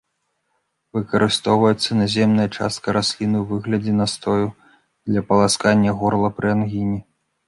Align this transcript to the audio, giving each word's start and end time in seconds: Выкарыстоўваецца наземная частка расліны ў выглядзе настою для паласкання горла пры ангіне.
Выкарыстоўваецца 0.97 1.97
наземная 1.99 2.47
частка 2.57 2.95
расліны 2.97 3.37
ў 3.41 3.45
выглядзе 3.51 3.93
настою 3.99 4.47
для 5.11 5.21
паласкання 5.29 5.91
горла 6.01 6.33
пры 6.39 6.49
ангіне. 6.57 6.99